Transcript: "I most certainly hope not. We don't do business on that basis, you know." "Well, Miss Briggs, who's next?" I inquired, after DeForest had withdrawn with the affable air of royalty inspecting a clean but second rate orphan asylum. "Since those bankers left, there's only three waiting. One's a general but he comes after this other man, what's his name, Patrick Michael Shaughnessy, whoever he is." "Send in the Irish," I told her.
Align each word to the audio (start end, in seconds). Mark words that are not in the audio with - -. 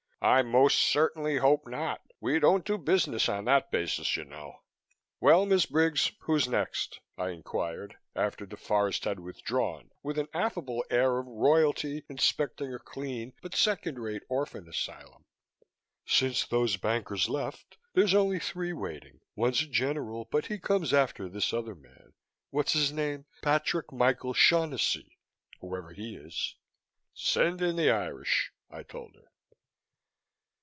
"I 0.23 0.43
most 0.43 0.77
certainly 0.77 1.37
hope 1.37 1.65
not. 1.67 1.99
We 2.19 2.37
don't 2.37 2.63
do 2.63 2.77
business 2.77 3.27
on 3.27 3.45
that 3.45 3.71
basis, 3.71 4.15
you 4.15 4.23
know." 4.23 4.61
"Well, 5.19 5.47
Miss 5.47 5.65
Briggs, 5.65 6.11
who's 6.19 6.47
next?" 6.47 6.99
I 7.17 7.29
inquired, 7.31 7.97
after 8.15 8.45
DeForest 8.45 9.05
had 9.05 9.19
withdrawn 9.19 9.89
with 10.03 10.17
the 10.17 10.29
affable 10.31 10.85
air 10.91 11.17
of 11.17 11.25
royalty 11.25 12.03
inspecting 12.07 12.71
a 12.71 12.77
clean 12.77 13.33
but 13.41 13.55
second 13.55 13.97
rate 13.97 14.21
orphan 14.29 14.69
asylum. 14.69 15.25
"Since 16.05 16.45
those 16.45 16.77
bankers 16.77 17.27
left, 17.27 17.77
there's 17.95 18.13
only 18.13 18.37
three 18.37 18.73
waiting. 18.73 19.21
One's 19.35 19.63
a 19.63 19.67
general 19.67 20.25
but 20.25 20.45
he 20.45 20.59
comes 20.59 20.93
after 20.93 21.29
this 21.29 21.51
other 21.51 21.73
man, 21.73 22.13
what's 22.51 22.73
his 22.73 22.93
name, 22.93 23.25
Patrick 23.41 23.91
Michael 23.91 24.35
Shaughnessy, 24.35 25.17
whoever 25.61 25.91
he 25.93 26.15
is." 26.15 26.57
"Send 27.15 27.59
in 27.63 27.75
the 27.75 27.89
Irish," 27.89 28.51
I 28.69 28.83
told 28.83 29.15
her. 29.15 29.23